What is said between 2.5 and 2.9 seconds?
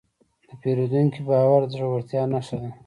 ده.